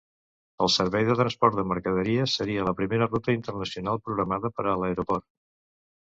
[0.67, 5.29] El servei de transport de mercaderies seria la primera ruta internacional programada per a l'aeroport.